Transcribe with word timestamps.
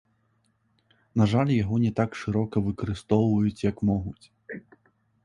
На 1.21 1.27
жаль, 1.33 1.51
яго 1.63 1.75
не 1.83 1.91
так 1.99 2.17
шырока 2.21 2.63
выкарыстоўваюць, 2.69 3.63
як 3.71 3.77
могуць. 3.91 4.25